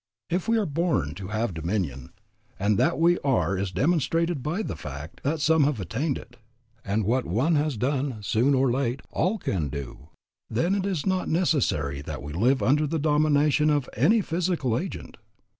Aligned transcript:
If 0.31 0.47
we 0.47 0.57
are 0.57 0.65
born 0.65 1.13
to 1.13 1.27
have 1.27 1.53
dominion, 1.53 2.09
and 2.59 2.79
that 2.79 2.97
we 2.97 3.19
are 3.19 3.55
is 3.55 3.71
demonstrated 3.71 4.41
by 4.41 4.63
the 4.63 4.75
fact 4.75 5.21
that 5.21 5.39
some 5.39 5.63
have 5.65 5.79
attained 5.79 6.15
to 6.15 6.23
it, 6.23 6.37
and 6.83 7.03
what 7.03 7.25
one 7.27 7.53
has 7.53 7.77
done, 7.77 8.17
soon 8.21 8.55
or 8.55 8.71
late 8.71 9.03
all 9.11 9.37
can 9.37 9.69
do, 9.69 10.09
then 10.49 10.73
it 10.73 10.87
is 10.87 11.05
not 11.05 11.29
necessary 11.29 12.01
that 12.01 12.23
we 12.23 12.33
live 12.33 12.63
under 12.63 12.87
the 12.87 12.97
domination 12.97 13.69
of 13.69 13.87
any 13.95 14.21
physical 14.21 14.75
agent. 14.79 15.17